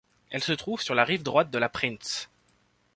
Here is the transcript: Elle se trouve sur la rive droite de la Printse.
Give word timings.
Elle 0.31 0.41
se 0.43 0.51
trouve 0.51 0.81
sur 0.81 0.95
la 0.95 1.03
rive 1.05 1.21
droite 1.21 1.51
de 1.51 1.59
la 1.59 1.69
Printse. 1.69 2.31